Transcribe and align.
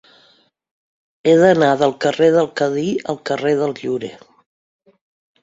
He 1.31 1.35
d'anar 1.43 1.69
del 1.81 1.93
carrer 2.07 2.31
del 2.37 2.49
Cadí 2.63 2.87
al 3.15 3.21
carrer 3.33 3.53
del 3.61 3.77
Llorer. 3.83 4.13